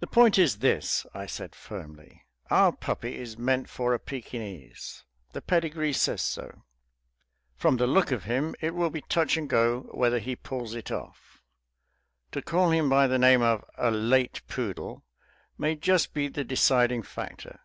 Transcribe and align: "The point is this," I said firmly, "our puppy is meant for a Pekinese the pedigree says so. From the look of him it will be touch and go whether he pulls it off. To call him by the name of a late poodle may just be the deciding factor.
"The 0.00 0.06
point 0.06 0.36
is 0.36 0.58
this," 0.58 1.06
I 1.14 1.24
said 1.24 1.54
firmly, 1.54 2.26
"our 2.50 2.70
puppy 2.70 3.16
is 3.16 3.38
meant 3.38 3.66
for 3.66 3.94
a 3.94 3.98
Pekinese 3.98 5.04
the 5.32 5.40
pedigree 5.40 5.94
says 5.94 6.20
so. 6.20 6.64
From 7.54 7.78
the 7.78 7.86
look 7.86 8.10
of 8.12 8.24
him 8.24 8.54
it 8.60 8.74
will 8.74 8.90
be 8.90 9.00
touch 9.00 9.38
and 9.38 9.48
go 9.48 9.88
whether 9.94 10.18
he 10.18 10.36
pulls 10.36 10.74
it 10.74 10.90
off. 10.90 11.40
To 12.32 12.42
call 12.42 12.72
him 12.72 12.90
by 12.90 13.06
the 13.06 13.18
name 13.18 13.40
of 13.40 13.64
a 13.78 13.90
late 13.90 14.42
poodle 14.48 15.02
may 15.56 15.76
just 15.76 16.12
be 16.12 16.28
the 16.28 16.44
deciding 16.44 17.02
factor. 17.02 17.60